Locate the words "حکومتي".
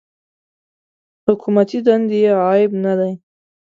1.27-1.79